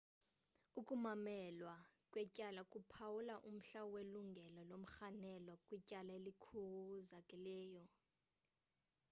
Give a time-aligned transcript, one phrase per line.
[0.79, 1.75] ukumamelwa
[2.11, 7.83] kwetyala kuphawula umhla welungelo lomrhanelwa kwityala elikhawulezileyo